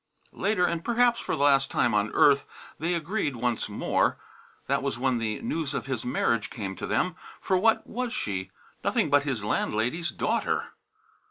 [0.33, 2.47] Later, and perhaps for the last time on earth,
[2.79, 4.17] they agreed once more.
[4.65, 8.49] That was when the news of his marriage came to them for what was she?
[8.83, 10.69] Nothing but his landlady's daughter!